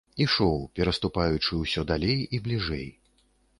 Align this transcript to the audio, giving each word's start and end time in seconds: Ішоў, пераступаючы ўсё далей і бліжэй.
Ішоў, 0.23 0.55
пераступаючы 0.79 1.59
ўсё 1.61 1.81
далей 1.93 2.19
і 2.37 2.43
бліжэй. 2.47 2.87